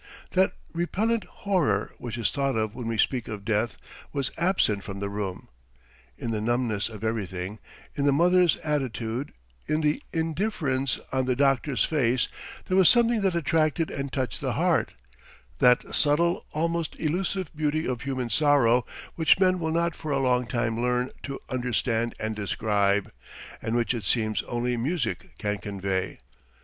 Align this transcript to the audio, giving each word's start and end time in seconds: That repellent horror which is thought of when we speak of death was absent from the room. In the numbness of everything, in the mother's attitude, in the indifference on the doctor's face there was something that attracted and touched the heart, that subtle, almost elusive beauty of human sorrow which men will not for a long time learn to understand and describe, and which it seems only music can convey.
That 0.31 0.53
repellent 0.73 1.25
horror 1.25 1.93
which 1.99 2.17
is 2.17 2.31
thought 2.31 2.55
of 2.57 2.73
when 2.73 2.87
we 2.87 2.97
speak 2.97 3.27
of 3.27 3.45
death 3.45 3.77
was 4.11 4.31
absent 4.35 4.83
from 4.83 4.99
the 4.99 5.11
room. 5.11 5.47
In 6.17 6.31
the 6.31 6.41
numbness 6.41 6.89
of 6.89 7.03
everything, 7.03 7.59
in 7.93 8.05
the 8.05 8.11
mother's 8.11 8.55
attitude, 8.63 9.31
in 9.67 9.81
the 9.81 10.01
indifference 10.11 10.99
on 11.11 11.25
the 11.25 11.35
doctor's 11.35 11.83
face 11.85 12.27
there 12.65 12.75
was 12.75 12.89
something 12.89 13.21
that 13.21 13.35
attracted 13.35 13.91
and 13.91 14.11
touched 14.11 14.41
the 14.41 14.53
heart, 14.53 14.95
that 15.59 15.93
subtle, 15.93 16.47
almost 16.51 16.99
elusive 16.99 17.55
beauty 17.55 17.87
of 17.87 18.01
human 18.01 18.31
sorrow 18.31 18.87
which 19.13 19.39
men 19.39 19.59
will 19.59 19.69
not 19.71 19.95
for 19.95 20.09
a 20.09 20.17
long 20.17 20.47
time 20.47 20.81
learn 20.81 21.11
to 21.21 21.39
understand 21.47 22.15
and 22.19 22.35
describe, 22.35 23.11
and 23.61 23.75
which 23.75 23.93
it 23.93 24.05
seems 24.05 24.41
only 24.47 24.75
music 24.75 25.37
can 25.37 25.59
convey. 25.59 26.17